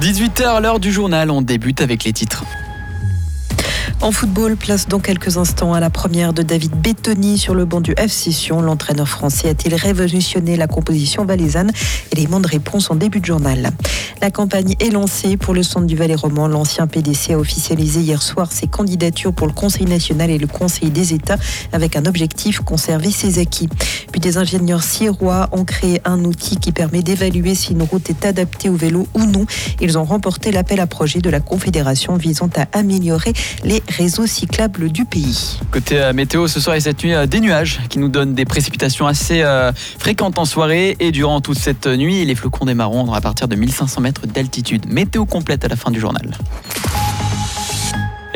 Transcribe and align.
18h, 0.00 0.60
l'heure 0.60 0.80
du 0.80 0.92
journal, 0.92 1.30
on 1.30 1.40
débute 1.40 1.80
avec 1.80 2.04
les 2.04 2.12
titres. 2.12 2.44
En 4.04 4.12
football, 4.12 4.56
place 4.56 4.86
dans 4.86 4.98
quelques 4.98 5.38
instants 5.38 5.72
à 5.72 5.80
la 5.80 5.88
première 5.88 6.34
de 6.34 6.42
David 6.42 6.72
Bettoni 6.72 7.38
sur 7.38 7.54
le 7.54 7.64
banc 7.64 7.80
du 7.80 7.94
FC 7.96 8.32
Sion. 8.32 8.60
L'entraîneur 8.60 9.08
français 9.08 9.48
a-t-il 9.48 9.74
révolutionné 9.74 10.58
la 10.58 10.66
composition 10.66 11.24
valaisanne? 11.24 11.72
Élément 12.12 12.38
de 12.38 12.46
réponse 12.46 12.90
en 12.90 12.96
début 12.96 13.20
de 13.20 13.24
journal. 13.24 13.70
La 14.20 14.30
campagne 14.30 14.74
est 14.78 14.90
lancée 14.90 15.38
pour 15.38 15.54
le 15.54 15.62
centre 15.62 15.86
du 15.86 15.96
Valais 15.96 16.16
roman. 16.16 16.48
L'ancien 16.48 16.86
PDC 16.86 17.30
a 17.30 17.38
officialisé 17.38 18.00
hier 18.00 18.20
soir 18.20 18.52
ses 18.52 18.66
candidatures 18.66 19.32
pour 19.32 19.46
le 19.46 19.54
Conseil 19.54 19.86
national 19.86 20.28
et 20.30 20.36
le 20.36 20.48
Conseil 20.48 20.90
des 20.90 21.14
États 21.14 21.38
avec 21.72 21.96
un 21.96 22.04
objectif 22.04 22.60
conserver 22.60 23.10
ses 23.10 23.38
acquis. 23.38 23.70
Puis 24.12 24.20
des 24.20 24.36
ingénieurs 24.36 24.82
sirois 24.82 25.48
ont 25.52 25.64
créé 25.64 26.02
un 26.04 26.24
outil 26.26 26.58
qui 26.58 26.72
permet 26.72 27.02
d'évaluer 27.02 27.54
si 27.54 27.72
une 27.72 27.82
route 27.82 28.10
est 28.10 28.26
adaptée 28.26 28.68
au 28.68 28.76
vélo 28.76 29.06
ou 29.14 29.24
non. 29.24 29.46
Ils 29.80 29.96
ont 29.96 30.04
remporté 30.04 30.52
l'appel 30.52 30.80
à 30.80 30.86
projet 30.86 31.20
de 31.20 31.30
la 31.30 31.40
Confédération 31.40 32.16
visant 32.16 32.50
à 32.54 32.68
améliorer 32.78 33.32
les 33.64 33.82
réseaux 33.96 34.26
cyclables 34.26 34.90
du 34.90 35.04
pays. 35.04 35.58
Côté 35.70 36.00
euh, 36.00 36.12
météo, 36.12 36.48
ce 36.48 36.60
soir 36.60 36.76
et 36.76 36.80
cette 36.80 37.02
nuit, 37.02 37.14
euh, 37.14 37.26
des 37.26 37.40
nuages 37.40 37.80
qui 37.88 37.98
nous 37.98 38.08
donnent 38.08 38.34
des 38.34 38.44
précipitations 38.44 39.06
assez 39.06 39.42
euh, 39.42 39.72
fréquentes 39.72 40.38
en 40.38 40.44
soirée 40.44 40.96
et 41.00 41.12
durant 41.12 41.40
toute 41.40 41.58
cette 41.58 41.86
nuit, 41.86 42.24
les 42.24 42.34
flocons 42.34 42.64
démarreront 42.64 43.12
à 43.12 43.20
partir 43.20 43.48
de 43.48 43.56
1500 43.56 44.00
mètres 44.00 44.26
d'altitude. 44.26 44.86
Météo 44.88 45.24
complète 45.24 45.64
à 45.64 45.68
la 45.68 45.76
fin 45.76 45.90
du 45.90 46.00
journal. 46.00 46.30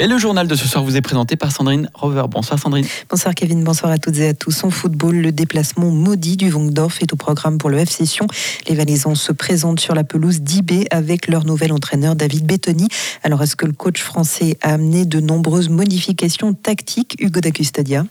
Et 0.00 0.06
le 0.06 0.16
journal 0.16 0.46
de 0.46 0.54
ce 0.54 0.68
soir 0.68 0.84
vous 0.84 0.96
est 0.96 1.00
présenté 1.00 1.34
par 1.34 1.50
Sandrine 1.50 1.90
Rover. 1.92 2.22
Bonsoir 2.30 2.56
Sandrine. 2.56 2.86
Bonsoir 3.10 3.34
Kevin, 3.34 3.64
bonsoir 3.64 3.90
à 3.90 3.98
toutes 3.98 4.16
et 4.18 4.28
à 4.28 4.32
tous. 4.32 4.62
En 4.62 4.70
football, 4.70 5.16
le 5.16 5.32
déplacement 5.32 5.90
maudit 5.90 6.36
du 6.36 6.50
Vongdorf 6.50 7.02
est 7.02 7.12
au 7.12 7.16
programme 7.16 7.58
pour 7.58 7.68
le 7.68 7.78
FC 7.78 8.06
Sion. 8.06 8.28
Les 8.68 8.76
Valaisans 8.76 9.16
se 9.16 9.32
présentent 9.32 9.80
sur 9.80 9.96
la 9.96 10.04
pelouse 10.04 10.40
d'IB 10.40 10.86
avec 10.92 11.26
leur 11.26 11.44
nouvel 11.44 11.72
entraîneur 11.72 12.14
David 12.14 12.46
Bettoni. 12.46 12.86
Alors 13.24 13.42
est-ce 13.42 13.56
que 13.56 13.66
le 13.66 13.72
coach 13.72 14.00
français 14.00 14.56
a 14.62 14.74
amené 14.74 15.04
de 15.04 15.18
nombreuses 15.18 15.68
modifications 15.68 16.54
tactiques 16.54 17.16
Hugo 17.18 17.40
Dacustadia 17.40 18.04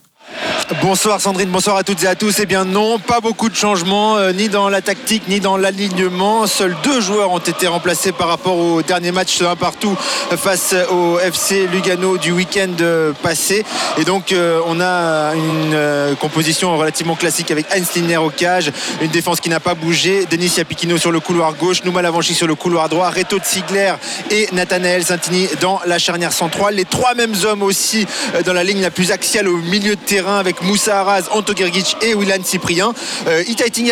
Bonsoir 0.82 1.22
Sandrine, 1.22 1.50
bonsoir 1.50 1.78
à 1.78 1.84
toutes 1.84 2.04
et 2.04 2.08
à 2.08 2.16
tous. 2.16 2.40
Eh 2.40 2.46
bien 2.46 2.66
non, 2.66 3.00
pas 3.00 3.22
beaucoup 3.22 3.48
de 3.48 3.56
changements, 3.56 4.18
euh, 4.18 4.34
ni 4.34 4.50
dans 4.50 4.68
la 4.68 4.82
tactique, 4.82 5.24
ni 5.30 5.40
dans 5.40 5.56
l'alignement. 5.56 6.46
Seuls 6.46 6.76
deux 6.84 7.00
joueurs 7.00 7.32
ont 7.32 7.40
été 7.40 7.68
remplacés 7.68 8.12
par 8.12 8.28
rapport 8.28 8.58
au 8.58 8.82
dernier 8.82 9.14
match 9.14 9.42
partout 9.58 9.96
face 10.36 10.76
au 10.92 11.20
FC 11.20 11.68
Lugano 11.68 12.18
du 12.18 12.34
week-end 12.34 12.74
euh, 12.82 13.14
passé. 13.24 13.64
Et 13.98 14.04
donc 14.04 14.34
euh, 14.34 14.60
on 14.68 14.82
a 14.82 15.36
une 15.36 16.16
composition 16.18 16.78
relativement 16.78 17.16
classique 17.16 17.50
avec 17.50 17.66
Heinz 17.72 17.88
au 18.20 18.30
cage, 18.30 18.72
une 19.02 19.12
défense 19.12 19.40
qui 19.40 19.50
n'a 19.50 19.62
pas 19.62 19.74
bougé, 19.74 20.26
Denis 20.30 20.52
Yapikino 20.58 20.98
sur 20.98 21.12
le 21.14 21.22
couloir 21.22 21.54
gauche, 21.54 21.86
Nouma 21.86 22.02
Lavanchi 22.02 22.34
sur 22.34 22.48
le 22.48 22.56
couloir 22.56 22.90
droit, 22.90 23.10
Reto 23.10 23.38
Ziegler 23.42 23.94
et 24.32 24.50
Nathanael 24.52 25.06
Santini 25.06 25.48
dans 25.62 25.80
la 25.86 25.98
charnière 25.98 26.34
centrale. 26.34 26.76
Les 26.76 26.86
trois 26.86 27.14
mêmes 27.14 27.36
hommes 27.46 27.64
aussi 27.64 28.06
dans 28.46 28.54
la 28.54 28.66
ligne 28.66 28.82
la 28.82 28.92
plus 28.92 29.12
axiale 29.12 29.48
au 29.48 29.58
milieu 29.58 29.96
de 29.96 30.02
terrain 30.02 30.17
avec 30.26 30.62
Moussa 30.64 31.02
Arraz, 31.02 31.26
Anto 31.32 31.56
Gergic 31.56 31.98
et 32.02 32.16
Willan 32.16 32.44
Cyprien. 32.44 32.94
Euh, 33.28 33.44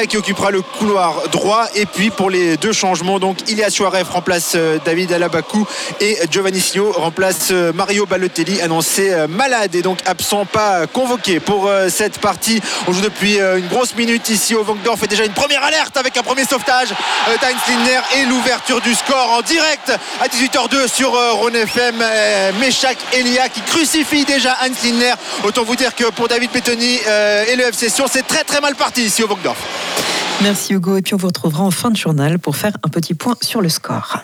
qui 0.07 0.17
occupera 0.17 0.51
le 0.51 0.61
couloir 0.61 1.29
droit. 1.29 1.67
Et 1.75 1.85
puis 1.85 2.09
pour 2.09 2.29
les 2.29 2.57
deux 2.57 2.73
changements, 2.73 3.19
donc 3.19 3.49
Ilias 3.49 3.69
Suarez 3.69 4.03
remplace 4.03 4.53
euh, 4.55 4.77
David 4.83 5.11
Alabakou 5.13 5.65
et 5.99 6.17
Giovanni 6.29 6.59
Sio 6.59 6.91
remplace 6.91 7.49
euh, 7.51 7.71
Mario 7.73 8.05
Balotelli, 8.05 8.61
annoncé 8.61 9.11
euh, 9.11 9.27
malade 9.27 9.75
et 9.75 9.81
donc 9.81 9.99
absent, 10.05 10.45
pas 10.45 10.87
convoqué 10.87 11.39
pour 11.39 11.69
cette 11.89 12.19
partie. 12.19 12.61
On 12.87 12.93
joue 12.93 13.01
depuis 13.01 13.37
une 13.37 13.67
grosse 13.67 13.95
minute 13.95 14.29
ici 14.29 14.55
au 14.55 14.63
Vangdorf 14.63 15.03
et 15.03 15.07
déjà 15.07 15.25
une 15.25 15.33
première 15.33 15.63
alerte 15.63 15.97
avec 15.97 16.17
un 16.17 16.23
premier 16.23 16.45
sauvetage 16.45 16.89
d'Heinz 17.41 17.55
et 18.17 18.25
l'ouverture 18.25 18.81
du 18.81 18.93
score 18.93 19.31
en 19.31 19.41
direct 19.41 19.91
à 20.21 20.27
18h02 20.27 20.87
sur 20.87 21.11
Rhône 21.11 21.55
FM. 21.55 22.03
Meshak 22.59 22.97
Elia 23.13 23.49
qui 23.49 23.61
crucifie 23.61 24.25
déjà 24.25 24.57
Heinz 24.61 24.83
Lindner. 24.83 25.13
Autant 25.43 25.63
vous 25.63 25.75
dire 25.75 25.95
que 25.95 26.05
pour 26.15 26.27
David 26.27 26.49
Petoni 26.49 26.99
euh, 27.07 27.45
et 27.45 27.55
le 27.55 27.63
FC 27.63 27.89
Sion. 27.89 28.05
C'est 28.09 28.25
très 28.25 28.43
très 28.43 28.61
mal 28.61 28.75
parti 28.75 29.05
ici 29.05 29.23
au 29.23 29.27
Vogdorf. 29.27 29.57
Merci 30.41 30.73
Hugo 30.73 30.97
et 30.97 31.01
puis 31.01 31.13
on 31.13 31.17
vous 31.17 31.27
retrouvera 31.27 31.63
en 31.63 31.71
fin 31.71 31.91
de 31.91 31.97
journal 31.97 32.39
pour 32.39 32.55
faire 32.55 32.73
un 32.83 32.89
petit 32.89 33.13
point 33.13 33.35
sur 33.41 33.61
le 33.61 33.69
score. 33.69 34.21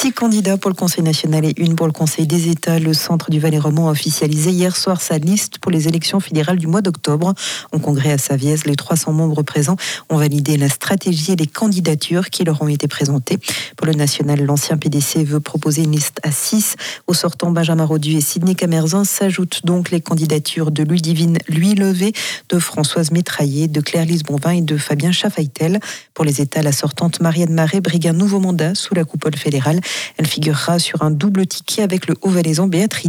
Six 0.00 0.12
candidats 0.12 0.56
pour 0.56 0.70
le 0.70 0.74
Conseil 0.74 1.04
national 1.04 1.44
et 1.44 1.52
une 1.58 1.76
pour 1.76 1.86
le 1.86 1.92
Conseil 1.92 2.26
des 2.26 2.48
États. 2.48 2.78
Le 2.78 2.94
Centre 2.94 3.30
du 3.30 3.38
Valais-Romand 3.38 3.88
a 3.88 3.90
officialisé 3.90 4.50
hier 4.50 4.74
soir 4.74 4.98
sa 4.98 5.18
liste 5.18 5.58
pour 5.58 5.70
les 5.70 5.88
élections 5.88 6.20
fédérales 6.20 6.56
du 6.56 6.66
mois 6.66 6.80
d'octobre. 6.80 7.34
En 7.70 7.78
congrès 7.80 8.12
à 8.12 8.16
Savièse, 8.16 8.64
les 8.64 8.76
300 8.76 9.12
membres 9.12 9.42
présents 9.42 9.76
ont 10.08 10.16
validé 10.16 10.56
la 10.56 10.70
stratégie 10.70 11.32
et 11.32 11.36
les 11.36 11.46
candidatures 11.46 12.30
qui 12.30 12.44
leur 12.44 12.62
ont 12.62 12.68
été 12.68 12.88
présentées. 12.88 13.36
Pour 13.76 13.86
le 13.86 13.92
national, 13.92 14.42
l'ancien 14.42 14.78
PDC 14.78 15.22
veut 15.22 15.38
proposer 15.38 15.82
une 15.82 15.92
liste 15.92 16.18
à 16.22 16.32
6. 16.32 16.76
Au 17.06 17.12
sortant, 17.12 17.50
Benjamin 17.50 17.84
Rodu 17.84 18.16
et 18.16 18.22
Sidney 18.22 18.54
Camerzin 18.54 19.04
s'ajoutent 19.04 19.66
donc 19.66 19.90
les 19.90 20.00
candidatures 20.00 20.70
de 20.70 20.82
Ludivine 20.82 21.36
Louis 21.46 21.74
Levé, 21.74 22.14
de 22.48 22.58
Françoise 22.58 23.10
Métraillé, 23.10 23.68
de 23.68 23.82
Claire-Lise 23.82 24.22
Bonvin 24.22 24.52
et 24.52 24.62
de 24.62 24.78
Fabien 24.78 25.12
Chaffaitel. 25.12 25.78
Pour 26.14 26.24
les 26.24 26.40
États, 26.40 26.62
la 26.62 26.72
sortante 26.72 27.20
Marianne 27.20 27.52
Marais 27.52 27.82
brigue 27.82 28.08
un 28.08 28.14
nouveau 28.14 28.40
mandat 28.40 28.74
sous 28.74 28.94
la 28.94 29.04
coupole 29.04 29.36
fédérale. 29.36 29.82
Elle 30.16 30.26
figurera 30.26 30.78
sur 30.78 31.02
un 31.02 31.10
double 31.10 31.46
ticket 31.46 31.82
avec 31.82 32.06
le 32.06 32.14
haut-valaisan 32.22 32.66
Béatrice 32.66 33.00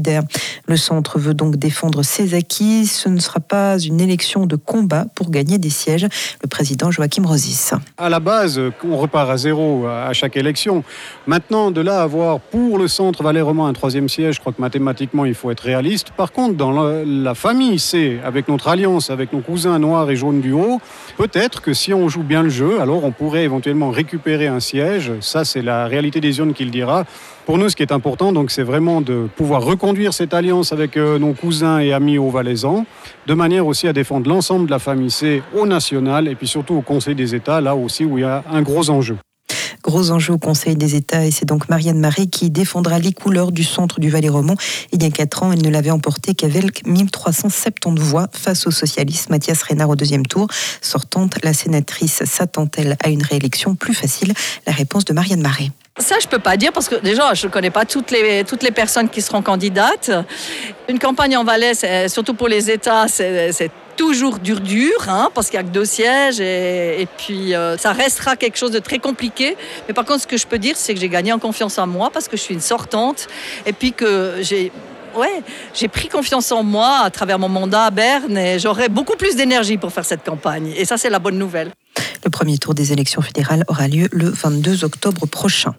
Le 0.67 0.77
centre 0.77 1.19
veut 1.19 1.33
donc 1.33 1.57
défendre 1.57 2.03
ses 2.03 2.33
acquis. 2.33 2.87
Ce 2.87 3.09
ne 3.09 3.19
sera 3.19 3.39
pas 3.39 3.77
une 3.79 3.99
élection 3.99 4.45
de 4.45 4.55
combat 4.55 5.05
pour 5.15 5.29
gagner 5.29 5.57
des 5.57 5.69
sièges. 5.69 6.07
Le 6.41 6.47
président 6.47 6.91
Joachim 6.91 7.25
Rosis. 7.25 7.73
À 7.97 8.09
la 8.09 8.19
base, 8.19 8.59
on 8.83 8.97
repart 8.97 9.29
à 9.29 9.37
zéro 9.37 9.85
à 9.87 10.13
chaque 10.13 10.37
élection. 10.37 10.83
Maintenant, 11.27 11.71
de 11.71 11.81
là 11.81 11.99
à 11.99 12.03
avoir 12.03 12.39
pour 12.39 12.77
le 12.77 12.87
centre 12.87 13.23
Valais-Roman 13.23 13.67
un 13.67 13.73
troisième 13.73 14.09
siège, 14.09 14.35
je 14.35 14.39
crois 14.39 14.53
que 14.53 14.61
mathématiquement, 14.61 15.25
il 15.25 15.33
faut 15.33 15.51
être 15.51 15.61
réaliste. 15.61 16.11
Par 16.11 16.31
contre, 16.31 16.55
dans 16.55 16.71
la, 16.71 17.35
famille, 17.35 17.79
c'est 17.79 18.19
avec 18.23 18.47
notre 18.47 18.67
alliance, 18.67 19.09
avec 19.09 19.33
nos 19.33 19.39
cousins 19.39 19.79
noirs 19.79 20.09
et 20.09 20.15
jaunes 20.15 20.41
du 20.41 20.51
haut, 20.51 20.79
peut-être 21.17 21.61
que 21.61 21.73
si 21.73 21.93
on 21.93 22.09
joue 22.09 22.23
bien 22.23 22.43
le 22.43 22.49
jeu, 22.49 22.81
alors 22.81 23.03
on 23.03 23.11
pourrait 23.11 23.43
éventuellement 23.43 23.89
récupérer 23.89 24.47
un 24.47 24.59
siège. 24.59 25.11
Ça, 25.21 25.45
c'est 25.45 25.61
la 25.61 25.87
réalité 25.87 26.21
des 26.21 26.37
urnes 26.39 26.53
qui 26.53 26.63
dira. 26.71 27.05
Pour 27.45 27.57
nous, 27.57 27.69
ce 27.69 27.75
qui 27.75 27.83
est 27.83 27.91
important, 27.91 28.31
donc, 28.31 28.51
c'est 28.51 28.63
vraiment 28.63 29.01
de 29.01 29.27
pouvoir 29.35 29.63
reconduire 29.63 30.13
cette 30.13 30.33
alliance 30.33 30.73
avec 30.73 30.95
euh, 30.95 31.19
nos 31.19 31.33
cousins 31.33 31.79
et 31.79 31.91
amis 31.91 32.17
au 32.17 32.29
valaisans, 32.29 32.85
de 33.27 33.33
manière 33.33 33.65
aussi 33.65 33.87
à 33.87 33.93
défendre 33.93 34.29
l'ensemble 34.29 34.67
de 34.67 34.71
la 34.71 34.79
famille 34.79 35.11
C 35.11 35.43
au 35.55 35.65
national 35.65 36.27
et 36.27 36.35
puis 36.35 36.47
surtout 36.47 36.75
au 36.75 36.81
Conseil 36.81 37.15
des 37.15 37.35
États, 37.35 37.61
là 37.61 37.75
aussi 37.75 38.05
où 38.05 38.17
il 38.17 38.21
y 38.21 38.25
a 38.25 38.43
un 38.51 38.61
gros 38.61 38.89
enjeu. 38.89 39.17
Gros 39.83 40.11
enjeu 40.11 40.33
au 40.33 40.37
Conseil 40.37 40.75
des 40.75 40.95
États 40.95 41.25
et 41.25 41.31
c'est 41.31 41.45
donc 41.45 41.67
Marianne 41.67 41.99
Marais 41.99 42.27
qui 42.27 42.51
défendra 42.51 42.99
les 42.99 43.13
couleurs 43.13 43.51
du 43.51 43.63
centre 43.63 43.99
du 43.99 44.09
Valais-Romand. 44.09 44.55
Il 44.91 45.01
y 45.01 45.05
a 45.07 45.09
quatre 45.09 45.41
ans, 45.41 45.51
elle 45.51 45.63
ne 45.63 45.69
l'avait 45.69 45.91
emporté 45.91 46.35
qu'avec 46.35 46.85
1370 46.85 47.99
voix 48.01 48.27
face 48.31 48.67
au 48.67 48.71
socialiste 48.71 49.31
Mathias 49.31 49.63
Reynard 49.63 49.89
au 49.89 49.95
deuxième 49.95 50.25
tour. 50.25 50.47
Sortante, 50.81 51.43
la 51.43 51.53
sénatrice 51.53 52.23
s'attend-elle 52.25 52.95
à 53.03 53.09
une 53.09 53.23
réélection 53.23 53.73
plus 53.75 53.95
facile? 53.95 54.33
La 54.67 54.73
réponse 54.73 55.05
de 55.05 55.13
Marianne 55.13 55.41
Marais. 55.41 55.71
Ça, 55.97 56.15
je 56.21 56.27
peux 56.27 56.39
pas 56.39 56.55
dire 56.55 56.71
parce 56.71 56.87
que 56.87 56.95
déjà, 56.95 57.33
je 57.33 57.47
ne 57.47 57.51
connais 57.51 57.69
pas 57.69 57.85
toutes 57.85 58.11
les, 58.11 58.43
toutes 58.45 58.63
les 58.63 58.71
personnes 58.71 59.09
qui 59.09 59.21
seront 59.21 59.41
candidates. 59.41 60.09
Une 60.87 60.99
campagne 60.99 61.35
en 61.35 61.43
Valais, 61.43 61.73
surtout 62.07 62.33
pour 62.33 62.47
les 62.47 62.71
États, 62.71 63.07
c'est 63.07 63.71
toujours 63.97 64.39
dur, 64.39 64.61
dur, 64.61 65.09
hein, 65.09 65.29
parce 65.33 65.49
qu'il 65.49 65.59
n'y 65.59 65.65
a 65.65 65.67
que 65.67 65.73
deux 65.73 65.85
sièges 65.85 66.39
et, 66.39 67.07
puis 67.17 67.53
euh, 67.53 67.77
ça 67.77 67.91
restera 67.91 68.35
quelque 68.35 68.57
chose 68.57 68.71
de 68.71 68.79
très 68.79 68.99
compliqué. 68.99 69.57
Mais 69.87 69.93
par 69.93 70.05
contre, 70.05 70.21
ce 70.21 70.27
que 70.27 70.37
je 70.37 70.47
peux 70.47 70.57
dire, 70.57 70.75
c'est 70.77 70.93
que 70.93 70.99
j'ai 70.99 71.09
gagné 71.09 71.33
en 71.33 71.39
confiance 71.39 71.77
en 71.77 71.87
moi 71.87 72.09
parce 72.11 72.27
que 72.27 72.37
je 72.37 72.41
suis 72.41 72.53
une 72.53 72.61
sortante 72.61 73.27
et 73.65 73.73
puis 73.73 73.91
que 73.91 74.37
j'ai 74.39 74.71
ouais, 75.15 75.43
j'ai 75.73 75.87
pris 75.87 76.07
confiance 76.07 76.51
en 76.51 76.63
moi 76.63 76.99
à 77.03 77.09
travers 77.09 77.37
mon 77.37 77.49
mandat 77.49 77.83
à 77.83 77.91
Berne 77.91 78.37
et 78.37 78.59
j'aurai 78.59 78.87
beaucoup 78.89 79.17
plus 79.17 79.35
d'énergie 79.35 79.77
pour 79.77 79.91
faire 79.91 80.05
cette 80.05 80.23
campagne. 80.23 80.73
Et 80.75 80.85
ça, 80.85 80.97
c'est 80.97 81.09
la 81.09 81.19
bonne 81.19 81.37
nouvelle. 81.37 81.71
Le 82.23 82.29
premier 82.29 82.57
tour 82.57 82.73
des 82.73 82.93
élections 82.93 83.21
fédérales 83.21 83.63
aura 83.67 83.87
lieu 83.87 84.07
le 84.11 84.29
22 84.29 84.83
octobre 84.83 85.25
prochain. 85.25 85.75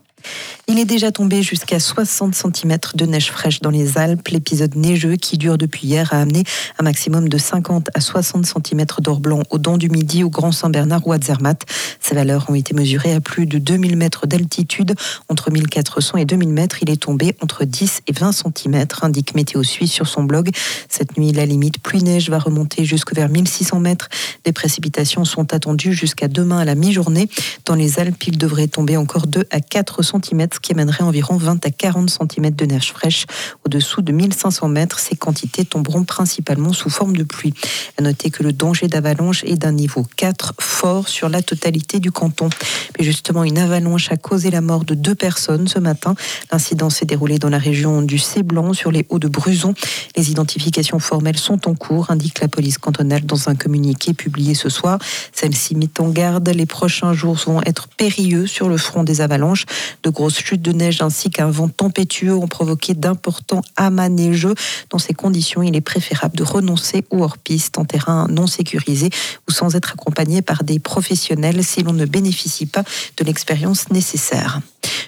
Il 0.68 0.78
est 0.78 0.84
déjà 0.84 1.12
tombé 1.12 1.42
jusqu'à 1.42 1.80
60 1.80 2.34
cm 2.34 2.78
de 2.94 3.06
neige 3.06 3.30
fraîche 3.30 3.60
dans 3.60 3.70
les 3.70 3.98
Alpes. 3.98 4.28
L'épisode 4.28 4.76
neigeux 4.76 5.16
qui 5.16 5.38
dure 5.38 5.58
depuis 5.58 5.86
hier 5.86 6.12
a 6.12 6.20
amené 6.20 6.44
un 6.78 6.84
maximum 6.84 7.28
de 7.28 7.38
50 7.38 7.88
à 7.94 8.00
60 8.00 8.46
cm 8.46 8.86
d'or 9.00 9.20
blanc 9.20 9.42
au 9.50 9.58
Dent 9.58 9.76
du 9.76 9.90
Midi, 9.90 10.24
au 10.24 10.30
Grand 10.30 10.52
Saint-Bernard 10.52 11.06
ou 11.06 11.12
à 11.12 11.18
Zermatt. 11.18 11.64
Ces 12.00 12.14
valeurs 12.14 12.46
ont 12.48 12.54
été 12.54 12.74
mesurées 12.74 13.12
à 13.12 13.20
plus 13.20 13.46
de 13.46 13.58
2000 13.58 13.96
mètres 13.96 14.26
d'altitude. 14.26 14.94
Entre 15.28 15.50
1400 15.50 16.18
et 16.18 16.24
2000 16.24 16.48
mètres, 16.50 16.78
il 16.82 16.90
est 16.90 17.02
tombé 17.02 17.36
entre 17.40 17.64
10 17.64 18.02
et 18.06 18.12
20 18.12 18.32
cm, 18.32 18.86
indique 19.02 19.34
Météo 19.34 19.62
Suisse 19.62 19.92
sur 19.92 20.06
son 20.06 20.24
blog. 20.24 20.50
Cette 20.88 21.16
nuit, 21.16 21.32
la 21.32 21.46
limite 21.46 21.78
pluie-neige 21.78 22.30
va 22.30 22.38
remonter 22.38 22.84
jusque 22.84 23.14
vers 23.14 23.28
1600 23.28 23.80
mètres. 23.80 24.08
Des 24.44 24.52
précipitations 24.52 25.24
sont 25.24 25.52
attendues 25.54 25.92
jusqu'à 25.92 26.28
demain 26.28 26.58
à 26.58 26.64
la 26.64 26.74
mi-journée. 26.74 27.28
Dans 27.64 27.74
les 27.74 27.98
Alpes, 27.98 28.22
il 28.26 28.38
devrait 28.38 28.68
tomber 28.68 28.96
encore 28.96 29.26
2 29.26 29.44
à 29.50 29.60
4 29.60 30.02
cm, 30.02 30.11
ce 30.12 30.60
qui 30.60 30.72
amènerait 30.72 31.04
environ 31.04 31.36
20 31.36 31.64
à 31.64 31.70
40 31.70 32.10
cm 32.10 32.50
de 32.50 32.66
neige 32.66 32.92
fraîche. 32.92 33.26
Au-dessous 33.64 34.02
de 34.02 34.12
1500 34.12 34.68
mètres, 34.68 34.98
ces 34.98 35.16
quantités 35.16 35.64
tomberont 35.64 36.04
principalement 36.04 36.72
sous 36.72 36.90
forme 36.90 37.16
de 37.16 37.22
pluie. 37.22 37.54
À 37.98 38.02
noter 38.02 38.30
que 38.30 38.42
le 38.42 38.52
danger 38.52 38.88
d'avalanche 38.88 39.44
est 39.44 39.56
d'un 39.56 39.72
niveau 39.72 40.06
4 40.16 40.54
fort 40.60 41.08
sur 41.08 41.28
la 41.28 41.42
totalité 41.42 41.98
du 41.98 42.10
canton. 42.10 42.50
Mais 42.98 43.04
justement, 43.04 43.44
une 43.44 43.58
avalanche 43.58 44.12
a 44.12 44.16
causé 44.16 44.50
la 44.50 44.60
mort 44.60 44.84
de 44.84 44.94
deux 44.94 45.14
personnes 45.14 45.68
ce 45.68 45.78
matin. 45.78 46.14
L'incident 46.50 46.90
s'est 46.90 47.06
déroulé 47.06 47.38
dans 47.38 47.48
la 47.48 47.58
région 47.58 48.02
du 48.02 48.18
Céblanc, 48.18 48.74
sur 48.74 48.90
les 48.90 49.06
hauts 49.08 49.18
de 49.18 49.28
Bruson. 49.28 49.74
Les 50.16 50.30
identifications 50.30 50.98
formelles 50.98 51.38
sont 51.38 51.68
en 51.68 51.74
cours, 51.74 52.10
indique 52.10 52.40
la 52.40 52.48
police 52.48 52.78
cantonale 52.78 53.24
dans 53.24 53.48
un 53.48 53.54
communiqué 53.54 54.12
publié 54.12 54.54
ce 54.54 54.68
soir. 54.68 54.98
Celle-ci 55.32 55.74
mit 55.74 55.90
en 55.98 56.08
garde, 56.08 56.48
les 56.48 56.66
prochains 56.66 57.14
jours 57.14 57.36
vont 57.46 57.62
être 57.62 57.88
périlleux 57.88 58.46
sur 58.46 58.68
le 58.68 58.76
front 58.76 59.04
des 59.04 59.20
avalanches. 59.20 59.64
De 60.02 60.10
grosses 60.10 60.38
chutes 60.38 60.62
de 60.62 60.72
neige 60.72 61.00
ainsi 61.00 61.30
qu'un 61.30 61.50
vent 61.50 61.68
tempétueux 61.68 62.34
ont 62.34 62.48
provoqué 62.48 62.94
d'importants 62.94 63.62
amas 63.76 64.08
neigeux. 64.08 64.54
Dans 64.90 64.98
ces 64.98 65.14
conditions, 65.14 65.62
il 65.62 65.76
est 65.76 65.80
préférable 65.80 66.36
de 66.36 66.42
renoncer 66.42 67.04
aux 67.10 67.22
hors-piste 67.22 67.78
en 67.78 67.84
terrain 67.84 68.26
non 68.28 68.46
sécurisé 68.46 69.10
ou 69.48 69.52
sans 69.52 69.76
être 69.76 69.92
accompagné 69.92 70.42
par 70.42 70.64
des 70.64 70.78
professionnels 70.78 71.62
si 71.64 71.82
l'on 71.82 71.92
ne 71.92 72.06
bénéficie 72.06 72.66
pas 72.66 72.82
de 73.16 73.24
l'expérience 73.24 73.90
nécessaire. 73.90 74.60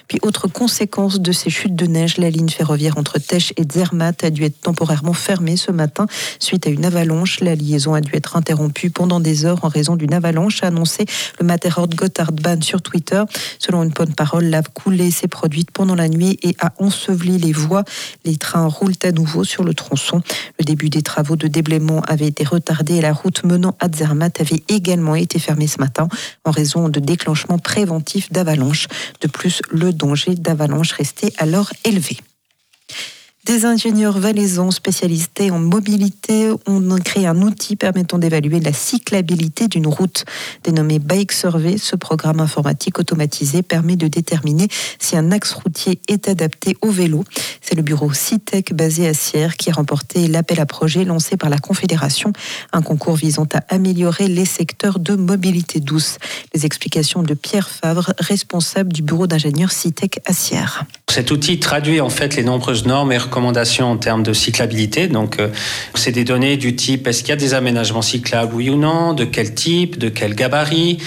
Puis 0.07 0.19
autre 0.21 0.47
conséquence 0.47 1.19
de 1.19 1.31
ces 1.31 1.49
chutes 1.49 1.75
de 1.75 1.85
neige, 1.85 2.17
la 2.17 2.29
ligne 2.29 2.49
ferroviaire 2.49 2.97
entre 2.97 3.19
Tesch 3.19 3.53
et 3.57 3.63
Zermatt 3.69 4.23
a 4.23 4.29
dû 4.29 4.43
être 4.43 4.61
temporairement 4.61 5.13
fermée 5.13 5.57
ce 5.57 5.71
matin 5.71 6.05
suite 6.39 6.67
à 6.67 6.69
une 6.69 6.85
avalanche. 6.85 7.39
La 7.39 7.55
liaison 7.55 7.93
a 7.93 8.01
dû 8.01 8.11
être 8.15 8.35
interrompue 8.35 8.89
pendant 8.89 9.19
des 9.19 9.45
heures 9.45 9.65
en 9.65 9.67
raison 9.67 9.95
d'une 9.95 10.13
avalanche, 10.13 10.63
a 10.63 10.67
annoncé 10.67 11.05
le 11.39 11.45
Matterhorn 11.45 11.89
Gotthardbahn 11.89 12.61
sur 12.61 12.81
Twitter. 12.81 13.23
Selon 13.59 13.83
une 13.83 13.89
bonne 13.89 14.13
parole, 14.13 14.45
la 14.45 14.61
coulée 14.61 15.11
s'est 15.11 15.27
produite 15.27 15.71
pendant 15.71 15.95
la 15.95 16.07
nuit 16.07 16.37
et 16.43 16.55
a 16.59 16.73
enseveli 16.79 17.37
les 17.37 17.53
voies. 17.53 17.83
Les 18.25 18.37
trains 18.37 18.67
roulent 18.67 18.93
à 19.03 19.11
nouveau 19.11 19.43
sur 19.43 19.63
le 19.63 19.73
tronçon. 19.73 20.21
Le 20.59 20.65
début 20.65 20.89
des 20.89 21.01
travaux 21.01 21.35
de 21.35 21.47
déblaiement 21.47 22.01
avait 22.01 22.27
été 22.27 22.43
retardé 22.43 22.95
et 22.95 23.01
la 23.01 23.13
route 23.13 23.43
menant 23.43 23.75
à 23.79 23.87
Zermatt 23.91 24.39
avait 24.39 24.63
également 24.69 25.15
été 25.15 25.39
fermée 25.39 25.67
ce 25.67 25.79
matin 25.79 26.07
en 26.43 26.51
raison 26.51 26.89
de 26.89 26.99
déclenchement 26.99 27.57
préventif 27.57 28.31
d'avalanche. 28.31 28.87
De 29.21 29.27
plus, 29.27 29.61
le 29.69 29.93
danger 29.93 30.35
d'avalanche 30.35 30.91
restait 30.93 31.33
alors 31.37 31.71
élevé. 31.83 32.17
Des 33.45 33.65
ingénieurs 33.65 34.17
valaisans 34.17 34.71
spécialisés 34.71 35.51
en 35.51 35.59
mobilité 35.59 36.49
ont 36.65 36.81
créé 36.97 37.27
un 37.27 37.43
outil 37.43 37.75
permettant 37.75 38.17
d'évaluer 38.17 38.59
la 38.59 38.73
cyclabilité 38.73 39.67
d'une 39.67 39.85
route. 39.85 40.25
Dénommé 40.63 40.97
Bike 40.97 41.31
Survey, 41.31 41.77
ce 41.77 41.95
programme 41.95 42.39
informatique 42.39 42.97
automatisé 42.97 43.61
permet 43.61 43.97
de 43.97 44.07
déterminer 44.07 44.67
si 44.97 45.15
un 45.15 45.31
axe 45.31 45.53
routier 45.53 45.99
est 46.07 46.27
adapté 46.27 46.75
au 46.81 46.89
vélo. 46.89 47.23
C'est 47.61 47.75
le 47.75 47.83
bureau 47.83 48.11
CITEC 48.11 48.73
basé 48.73 49.07
à 49.07 49.13
Sierre 49.13 49.57
qui 49.57 49.69
a 49.69 49.73
remporté 49.73 50.27
l'appel 50.27 50.59
à 50.59 50.65
projet 50.65 51.05
lancé 51.05 51.37
par 51.37 51.51
la 51.51 51.59
Confédération, 51.59 52.33
un 52.73 52.81
concours 52.81 53.15
visant 53.15 53.47
à 53.53 53.63
améliorer 53.69 54.27
les 54.27 54.45
secteurs 54.45 54.97
de 54.97 55.13
mobilité 55.13 55.79
douce. 55.79 56.17
Les 56.55 56.65
explications 56.65 57.21
de 57.21 57.35
Pierre 57.35 57.69
Favre, 57.69 58.11
responsable 58.17 58.91
du 58.91 59.03
bureau 59.03 59.27
d'ingénieurs 59.27 59.71
CITEC 59.71 60.19
à 60.25 60.33
Sierre. 60.33 60.85
Cet 61.11 61.31
outil 61.31 61.59
traduit 61.59 62.01
en 62.01 62.09
fait 62.09 62.35
les 62.35 62.43
nombreuses 62.43 62.85
normes 62.85 63.11
et 63.11 63.17
en 63.37 63.97
termes 63.97 64.23
de 64.23 64.33
cyclabilité. 64.33 65.07
Donc, 65.07 65.39
euh, 65.39 65.49
c'est 65.93 66.11
des 66.11 66.23
données 66.23 66.57
du 66.57 66.75
type 66.75 67.07
est-ce 67.07 67.21
qu'il 67.21 67.29
y 67.29 67.33
a 67.33 67.37
des 67.37 67.53
aménagements 67.53 68.01
cyclables, 68.01 68.53
oui 68.53 68.69
ou 68.69 68.77
non, 68.77 69.13
de 69.13 69.25
quel 69.25 69.53
type, 69.53 69.97
de 69.97 70.09
quel 70.09 70.35
gabarit, 70.35 70.97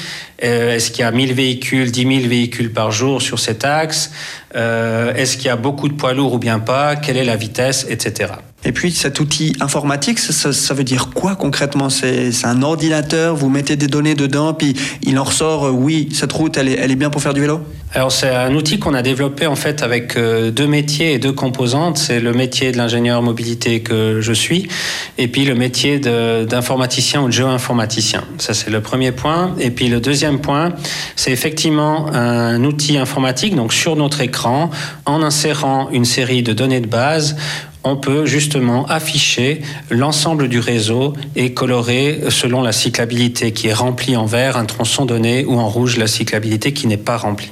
euh, 0.45 0.77
est-ce 0.77 0.91
qu'il 0.91 1.01
y 1.01 1.05
a 1.05 1.11
1000 1.11 1.35
véhicules, 1.35 1.91
10 1.91 2.21
000 2.21 2.29
véhicules 2.29 2.73
par 2.73 2.91
jour 2.91 3.23
sur 3.23 3.39
cet 3.39 3.65
axe, 3.65 4.13
euh, 4.55 5.15
est-ce 5.15 5.37
qu'il 5.37 5.47
y 5.47 5.51
a 5.51 5.57
beaucoup 5.57 5.89
de 5.89 5.95
poids 5.95 6.13
lourds 6.13 6.35
ou 6.35 6.39
bien 6.39 6.59
pas, 6.59 6.97
quelle 6.97 7.17
est 7.17 7.25
la 7.25 7.37
vitesse, 7.37 7.87
etc. 7.89 8.33
Et 8.65 8.73
puis 8.73 8.91
cet 8.91 9.21
outil 9.21 9.55
informatique, 9.61 10.19
ça, 10.19 10.75
veut 10.75 10.85
dire 10.85 11.11
quoi 11.15 11.37
concrètement? 11.37 11.91
C'est 11.91 12.33
un 12.45 12.63
ordinateur, 12.63 13.37
vous 13.37 13.49
mettez 13.49 13.77
des 13.77 13.87
données 13.87 14.15
dedans, 14.15 14.53
puis 14.53 14.75
il 15.03 15.19
en 15.19 15.25
ressort, 15.25 15.67
euh, 15.67 15.71
oui, 15.71 16.09
cette 16.13 16.33
route, 16.33 16.57
elle 16.57 16.69
est, 16.69 16.75
elle 16.75 16.91
est 16.91 16.97
bien 16.97 17.09
pour 17.09 17.23
faire 17.23 17.35
du 17.35 17.41
vélo? 17.41 17.61
Alors 17.95 18.13
c'est 18.13 18.29
un 18.29 18.55
outil 18.55 18.79
qu'on 18.79 18.93
a 18.93 19.01
développé 19.01 19.47
en 19.47 19.55
fait 19.55 19.83
avec 19.83 20.19
euh, 20.19 20.51
deux 20.51 20.67
métiers 20.67 21.15
et 21.15 21.19
deux 21.19 21.33
composantes. 21.33 21.97
C'est 21.97 22.21
le 22.21 22.35
métier 22.35 22.71
de 22.71 22.77
l'ingénieur 22.77 23.23
mobilité 23.23 23.81
que 23.81 24.21
je 24.21 24.33
suis, 24.35 24.69
et 25.17 25.29
puis 25.29 25.47
le 25.47 25.55
métier 25.55 25.99
d'informaticien 25.99 27.23
ou 27.23 27.29
de 27.29 27.33
géoinformaticien. 27.33 28.25
Ça 28.37 28.53
c'est 28.53 28.71
le 28.71 28.83
premier 28.83 29.13
point. 29.13 29.55
Et 29.59 29.71
puis 29.71 29.89
le 29.89 30.01
deuxième 30.01 30.41
point, 30.41 30.75
c'est 31.17 31.31
effectivement 31.31 32.13
un 32.13 32.63
outil 32.65 32.99
informatique, 32.99 33.55
donc 33.55 33.73
sur 33.73 33.97
notre 33.97 34.21
écran, 34.21 34.71
en 35.07 35.23
insérant 35.23 35.89
une 35.91 36.05
série 36.05 36.43
de 36.43 36.53
données 36.53 36.81
de 36.81 36.87
base, 36.87 37.37
on 37.85 37.97
peut 37.97 38.27
justement 38.27 38.87
afficher 38.87 39.63
l'ensemble 39.91 40.49
du 40.49 40.59
réseau 40.59 41.15
et 41.37 41.55
colorer 41.55 42.21
selon 42.31 42.63
la 42.63 42.73
cyclabilité 42.73 43.53
qui 43.53 43.69
est 43.69 43.75
remplie 43.75 44.17
en 44.17 44.27
vert 44.27 44.57
un 44.57 44.65
tronçon 44.65 45.05
donné 45.07 45.45
ou 45.45 45.59
en 45.59 45.69
rouge 45.69 45.97
la 45.97 46.07
cyclabilité 46.07 46.73
qui 46.73 46.87
n'est 46.87 46.97
pas 46.97 47.17
remplie. 47.17 47.51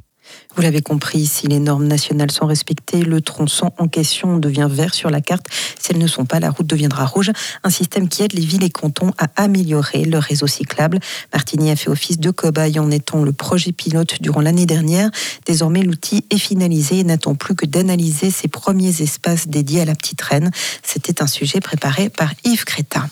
Vous 0.57 0.63
l'avez 0.63 0.81
compris, 0.81 1.27
si 1.27 1.47
les 1.49 1.59
normes 1.59 1.87
nationales 1.87 2.31
sont 2.31 2.47
respectées, 2.47 3.03
le 3.03 3.21
tronçon 3.21 3.73
en 3.77 3.89
question 3.89 4.39
devient 4.39 4.69
vert 4.71 4.95
sur 4.95 5.11
la 5.11 5.21
carte. 5.21 5.45
Si 5.79 5.93
elles 5.93 5.99
ne 5.99 6.07
sont 6.07 6.25
pas, 6.25 6.41
la 6.41 6.49
route 6.49 6.67
deviendra 6.67 7.05
rouge. 7.05 7.31
Un 7.63 7.69
système 7.69 8.09
qui 8.09 8.23
aide 8.23 8.33
les 8.33 8.41
villes 8.41 8.65
et 8.65 8.71
cantons 8.71 9.11
à 9.19 9.29
améliorer 9.37 10.07
leur 10.07 10.23
réseau 10.23 10.47
cyclable. 10.47 10.99
Martigny 11.35 11.71
a 11.71 11.77
fait 11.77 11.91
office 11.91 12.19
de 12.19 12.31
cobaye 12.31 12.79
en 12.79 12.91
étant 12.91 13.23
le 13.23 13.35
projet 13.35 13.73
pilote 13.73 14.23
durant 14.23 14.41
l'année 14.41 14.65
dernière. 14.65 15.11
Désormais, 15.45 15.83
l'outil 15.83 16.25
est 16.31 16.39
finalisé 16.39 17.01
et 17.01 17.05
n'attend 17.05 17.35
plus 17.35 17.55
que 17.55 17.67
d'analyser 17.67 18.31
ses 18.31 18.49
premiers 18.49 19.03
espaces 19.03 19.49
dédiés 19.49 19.83
à 19.83 19.85
la 19.85 19.95
petite 19.95 20.23
reine. 20.23 20.51
C'était 20.83 21.23
un 21.23 21.27
sujet 21.27 21.61
préparé 21.61 22.09
par 22.09 22.33
Yves 22.45 22.65
Crétin. 22.65 23.11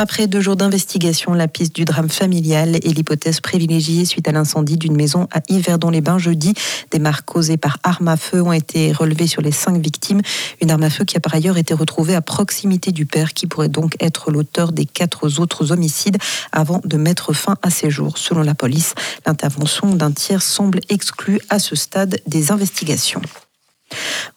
Après 0.00 0.26
deux 0.28 0.40
jours 0.40 0.56
d'investigation, 0.56 1.34
la 1.34 1.46
piste 1.46 1.76
du 1.76 1.84
drame 1.84 2.08
familial 2.08 2.76
est 2.76 2.96
l'hypothèse 2.96 3.40
privilégiée 3.40 4.06
suite 4.06 4.26
à 4.28 4.32
l'incendie 4.32 4.78
d'une 4.78 4.96
maison 4.96 5.28
à 5.30 5.42
Yverdon-les-Bains 5.50 6.16
jeudi. 6.16 6.54
Des 6.90 6.98
marques 6.98 7.26
causées 7.26 7.58
par 7.58 7.76
arme 7.82 8.08
à 8.08 8.16
feu 8.16 8.40
ont 8.40 8.54
été 8.54 8.92
relevées 8.92 9.26
sur 9.26 9.42
les 9.42 9.52
cinq 9.52 9.76
victimes. 9.76 10.22
Une 10.62 10.70
arme 10.70 10.84
à 10.84 10.88
feu 10.88 11.04
qui 11.04 11.18
a 11.18 11.20
par 11.20 11.34
ailleurs 11.34 11.58
été 11.58 11.74
retrouvée 11.74 12.14
à 12.14 12.22
proximité 12.22 12.92
du 12.92 13.04
père, 13.04 13.34
qui 13.34 13.46
pourrait 13.46 13.68
donc 13.68 13.94
être 14.00 14.30
l'auteur 14.30 14.72
des 14.72 14.86
quatre 14.86 15.38
autres 15.38 15.70
homicides 15.70 16.16
avant 16.50 16.80
de 16.82 16.96
mettre 16.96 17.34
fin 17.34 17.56
à 17.60 17.68
ses 17.68 17.90
jours. 17.90 18.16
Selon 18.16 18.40
la 18.40 18.54
police, 18.54 18.94
l'intervention 19.26 19.94
d'un 19.94 20.12
tiers 20.12 20.40
semble 20.40 20.80
exclue 20.88 21.40
à 21.50 21.58
ce 21.58 21.76
stade 21.76 22.20
des 22.26 22.52
investigations. 22.52 23.20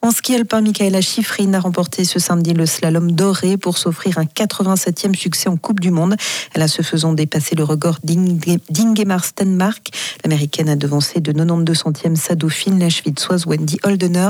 En 0.02 0.12
ski 0.12 0.36
alpin, 0.36 0.62
Michaela 0.62 1.02
Schifrin 1.02 1.54
a 1.54 1.60
remporté 1.60 2.04
ce 2.04 2.20
samedi 2.20 2.54
le 2.54 2.66
slalom 2.66 3.12
doré 3.12 3.58
pour 3.58 3.78
s'offrir 3.78 4.18
un 4.18 4.26
87e 4.26 5.16
succès 5.16 5.48
en 5.48 5.56
Coupe 5.56 5.80
du 5.80 5.92
Monde. 5.92 6.16
Elle 6.54 6.62
a 6.62 6.68
ce 6.68 6.82
faisant 6.82 7.14
dépassé 7.14 7.56
le 7.56 7.64
record 7.64 8.00
d'Ingemar 8.04 9.24
Stenmark. 9.24 9.92
L'américaine 10.24 10.70
a 10.70 10.76
devancé 10.76 11.22
de 11.22 11.32
92 11.32 11.78
centièmes 11.78 12.16
sa 12.16 12.36
dauphine, 12.36 12.80
la 12.80 12.88
Wendy 13.46 13.80
Holdener. 13.84 14.30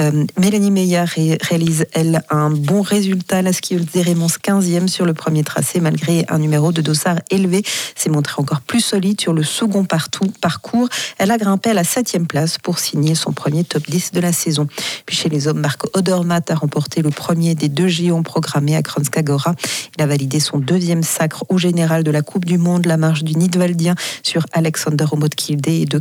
Euh, 0.00 0.24
Mélanie 0.38 0.70
Meyer 0.70 1.04
réalise, 1.42 1.86
elle, 1.92 2.22
un 2.30 2.50
bon 2.50 2.82
résultat. 2.82 3.42
La 3.42 3.52
skieuse 3.52 3.86
Zérémence 3.92 4.38
15e 4.38 4.88
sur 4.88 5.04
le 5.04 5.14
premier 5.14 5.44
tracé, 5.44 5.80
malgré 5.80 6.24
un 6.28 6.38
numéro 6.38 6.72
de 6.72 6.80
dossard 6.80 7.18
élevé. 7.30 7.62
S'est 7.94 8.10
montrée 8.10 8.40
encore 8.40 8.62
plus 8.62 8.80
solide 8.80 9.20
sur 9.20 9.32
le 9.32 9.42
second 9.42 9.84
parcours. 9.84 10.88
Elle 11.18 11.30
a 11.30 11.38
grimpé 11.38 11.70
à 11.70 11.74
la 11.74 11.82
7e 11.82 12.26
place 12.26 12.58
pour 12.58 12.78
signer 12.78 13.14
son 13.14 13.32
premier 13.32 13.64
top 13.64 13.82
10 13.88 14.12
de 14.12 14.20
la 14.20 14.32
saison. 14.32 14.59
Puis 15.06 15.16
chez 15.16 15.28
les 15.28 15.48
hommes, 15.48 15.60
Marc 15.60 15.84
Odermatt 15.96 16.50
a 16.50 16.54
remporté 16.54 17.02
le 17.02 17.10
premier 17.10 17.54
des 17.54 17.68
deux 17.68 17.88
géants 17.88 18.22
programmés 18.22 18.76
à 18.76 18.82
Kranskagora. 18.82 19.54
Il 19.96 20.02
a 20.02 20.06
validé 20.06 20.40
son 20.40 20.58
deuxième 20.58 21.02
sacre 21.02 21.44
au 21.48 21.58
général 21.58 22.04
de 22.04 22.10
la 22.10 22.22
Coupe 22.22 22.44
du 22.44 22.58
Monde, 22.58 22.86
la 22.86 22.96
marche 22.96 23.24
du 23.24 23.34
Nidwaldien 23.36 23.94
sur 24.22 24.46
Alexander 24.52 25.06
Omotkilde 25.12 25.66
et 25.68 25.84
de 25.84 25.98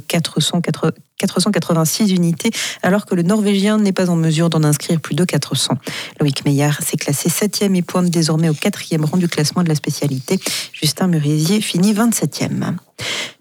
486 1.20 2.12
unités, 2.12 2.50
alors 2.82 3.06
que 3.06 3.14
le 3.14 3.22
Norvégien 3.22 3.78
n'est 3.78 3.92
pas 3.92 4.10
en 4.10 4.16
mesure 4.16 4.50
d'en 4.50 4.64
inscrire 4.64 5.00
plus 5.00 5.16
de 5.16 5.24
400. 5.24 5.76
Loïc 6.20 6.46
Meillard 6.46 6.82
s'est 6.82 6.98
classé 6.98 7.30
7e 7.30 7.76
et 7.76 7.82
pointe 7.82 8.10
désormais 8.10 8.50
au 8.50 8.54
quatrième 8.54 9.06
rang 9.06 9.18
du 9.18 9.28
classement 9.28 9.64
de 9.64 9.70
la 9.70 9.76
spécialité. 9.76 10.40
Justin 10.74 11.08
Murisier 11.08 11.62
finit 11.62 11.94
27e. 11.94 12.74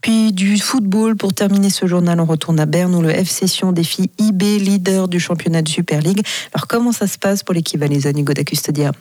Puis 0.03 0.33
du 0.33 0.59
football, 0.59 1.17
pour 1.17 1.33
terminer 1.33 1.71
ce 1.71 1.87
journal, 1.87 2.21
on 2.21 2.25
retourne 2.25 2.61
à 2.61 2.67
Berne 2.67 2.95
où 2.95 3.03
le 3.03 3.11
FC 3.11 3.47
Sion 3.47 3.73
défie 3.73 4.11
IB, 4.19 4.59
leader 4.59 5.09
du 5.09 5.19
championnat 5.19 5.63
de 5.63 5.69
Super 5.69 6.01
League. 6.01 6.23
Alors 6.53 6.67
comment 6.67 6.93
ça 6.93 7.07
se 7.07 7.19
passe 7.19 7.43
pour 7.43 7.55
l'équipe 7.55 7.81
valaisanne 7.81 8.19
Hugo 8.19 8.33
da 8.33 8.45
Custodia? 8.45 8.93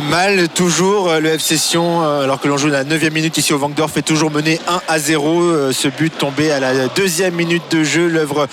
Mal 0.00 0.48
toujours 0.48 1.12
le 1.20 1.34
FC 1.34 1.56
Sion 1.56 2.02
alors 2.02 2.40
que 2.40 2.48
l'on 2.48 2.56
joue 2.56 2.66
la 2.66 2.82
9 2.82 3.10
minute 3.12 3.36
ici 3.38 3.52
au 3.52 3.58
Vangdorf 3.58 3.96
est 3.96 4.02
toujours 4.02 4.30
mené 4.30 4.58
1 4.66 4.80
à 4.88 4.98
0 4.98 5.72
ce 5.72 5.88
but 5.88 6.16
tombé 6.16 6.50
à 6.50 6.58
la 6.58 6.88
deuxième 6.88 7.34
minute 7.34 7.62
de 7.70 7.84
jeu 7.84 8.08
l'œuvre 8.08 8.48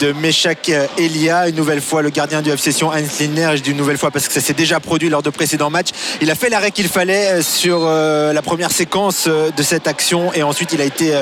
de 0.00 0.12
Meshak 0.12 0.70
Elia. 0.96 1.48
Une 1.48 1.56
nouvelle 1.56 1.82
fois 1.82 2.00
le 2.00 2.08
gardien 2.08 2.40
du 2.40 2.50
FC 2.50 2.72
Sion 2.72 2.90
Heinz 2.90 3.20
Lindner 3.20 3.50
je 3.56 3.62
dis 3.62 3.72
une 3.72 3.76
nouvelle 3.76 3.98
fois 3.98 4.10
parce 4.10 4.28
que 4.28 4.32
ça 4.32 4.40
s'est 4.40 4.54
déjà 4.54 4.80
produit 4.80 5.10
lors 5.10 5.22
de 5.22 5.28
précédents 5.28 5.68
matchs. 5.68 5.90
Il 6.22 6.30
a 6.30 6.34
fait 6.34 6.48
l'arrêt 6.48 6.70
qu'il 6.70 6.88
fallait 6.88 7.42
sur 7.42 7.80
la 7.80 8.42
première 8.42 8.70
séquence 8.70 9.28
de 9.28 9.62
cette 9.62 9.88
action 9.88 10.32
et 10.32 10.42
ensuite 10.42 10.72
il 10.72 10.80
a 10.80 10.84
été 10.84 11.12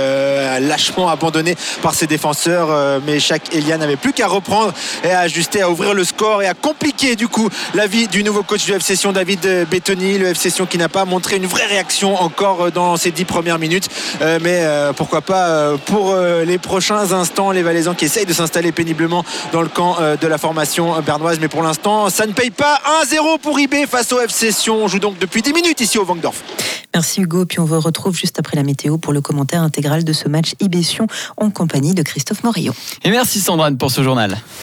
lâchement 0.61 1.09
abandonné 1.09 1.57
par 1.83 1.95
ses 1.95 2.07
défenseurs 2.07 3.01
Meshak 3.05 3.55
Elia 3.55 3.79
n'avait 3.79 3.97
plus 3.97 4.13
qu'à 4.13 4.29
reprendre 4.29 4.73
et 5.03 5.11
à 5.11 5.21
ajuster 5.21 5.63
à 5.63 5.71
ouvrir 5.71 5.93
le 5.93 6.05
score 6.05 6.43
et 6.43 6.47
à 6.47 6.55
compliquer 6.55 7.17
du 7.17 7.27
coup 7.27 7.49
la 7.75 7.87
vie 7.87 8.07
du 8.07 8.23
nouveau 8.23 8.45
coach 8.45 8.65
du 8.65 8.73
FC 8.73 8.95
Sion 8.95 9.13
David 9.13 9.56
Bétoni, 9.65 10.19
le 10.19 10.29
FC 10.29 10.51
Sion 10.51 10.67
qui 10.67 10.79
n'a 10.79 10.89
pas 10.89 11.05
montré 11.05 11.37
une 11.37 11.47
vraie 11.47 11.67
réaction 11.67 12.17
encore 12.17 12.71
dans 12.73 12.97
ces 12.97 13.11
dix 13.11 13.25
premières 13.25 13.59
minutes. 13.59 13.89
Euh, 14.21 14.39
mais 14.43 14.61
euh, 14.63 14.93
pourquoi 14.93 15.21
pas 15.21 15.49
euh, 15.49 15.77
pour 15.77 16.17
les 16.17 16.59
prochains 16.59 17.13
instants, 17.13 17.51
les 17.51 17.63
Valaisans 17.63 17.95
qui 17.95 18.05
essayent 18.05 18.27
de 18.27 18.33
s'installer 18.33 18.73
péniblement 18.73 19.25
dans 19.53 19.63
le 19.63 19.69
camp 19.69 19.97
de 20.21 20.27
la 20.27 20.39
formation 20.39 21.01
bernoise. 21.01 21.39
Mais 21.41 21.49
pour 21.49 21.63
l'instant, 21.63 22.11
ça 22.11 22.27
ne 22.27 22.33
paye 22.33 22.51
pas 22.51 22.81
1-0 23.05 23.39
pour 23.41 23.59
IB 23.59 23.87
face 23.89 24.13
au 24.13 24.21
FC 24.21 24.53
Sion. 24.53 24.85
On 24.85 24.89
joue 24.89 24.99
donc 24.99 25.19
depuis 25.19 25.43
10 25.43 25.53
minutes 25.53 25.81
ici 25.81 25.99
au 25.99 26.05
Vangdorf. 26.05 26.43
Merci 26.95 27.21
Hugo. 27.21 27.45
Puis 27.45 27.61
on 27.61 27.65
vous 27.65 27.81
retrouve 27.81 28.17
juste 28.17 28.39
après 28.39 28.57
la 28.57 28.63
météo 28.63 28.99
pour 28.99 29.13
le 29.13 29.21
commentaire 29.21 29.63
intégral 29.63 30.05
de 30.05 30.13
ce 30.13 30.29
match 30.29 30.55
IB 30.61 30.83
Sion 30.83 31.07
en 31.37 31.51
compagnie 31.51 31.95
de 31.95 32.03
Christophe 32.03 32.43
Morillo. 32.43 32.73
Et 33.05 33.11
merci 33.11 33.41
Sandrine 33.41 33.77
pour 33.77 33.91
ce 33.91 34.03
journal. 34.03 34.37